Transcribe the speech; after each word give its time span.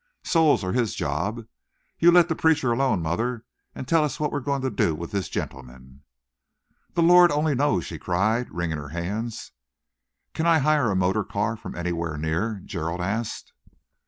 Souls 0.23 0.63
are 0.63 0.71
his 0.73 0.95
job. 0.95 1.45
You 1.99 2.09
let 2.09 2.27
the 2.27 2.35
preacher 2.35 2.71
alone, 2.71 3.03
mother, 3.03 3.45
and 3.75 3.87
tell 3.87 4.03
us 4.03 4.19
what 4.19 4.31
we're 4.31 4.39
going 4.39 4.63
to 4.63 4.71
do 4.71 4.95
with 4.95 5.11
this 5.11 5.29
gentleman." 5.29 6.01
"The 6.95 7.03
Lord 7.03 7.31
only 7.31 7.53
knows!" 7.53 7.85
she 7.85 7.99
cried, 7.99 8.49
wringing 8.51 8.77
her 8.79 8.89
hands. 8.89 9.51
"Can 10.33 10.47
I 10.47 10.57
hire 10.57 10.89
a 10.89 10.95
motor 10.95 11.23
car 11.23 11.55
from 11.55 11.75
anywhere 11.75 12.17
near?" 12.17 12.63
Gerald 12.65 12.99
asked. 13.01 13.53